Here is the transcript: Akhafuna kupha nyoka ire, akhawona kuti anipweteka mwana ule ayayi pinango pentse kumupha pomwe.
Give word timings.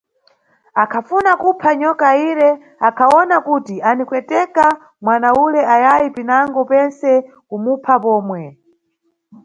Akhafuna 0.83 1.31
kupha 1.41 1.69
nyoka 1.81 2.07
ire, 2.29 2.49
akhawona 2.87 3.35
kuti 3.47 3.75
anipweteka 3.89 4.65
mwana 5.03 5.29
ule 5.43 5.61
ayayi 5.75 6.07
pinango 6.15 6.61
pentse 6.69 7.11
kumupha 7.49 7.95
pomwe. 8.03 8.41